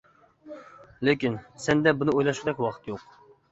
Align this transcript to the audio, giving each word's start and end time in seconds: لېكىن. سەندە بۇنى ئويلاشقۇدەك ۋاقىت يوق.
لېكىن. 1.09 1.37
سەندە 1.67 1.95
بۇنى 2.01 2.17
ئويلاشقۇدەك 2.17 2.65
ۋاقىت 2.67 2.93
يوق. 2.97 3.09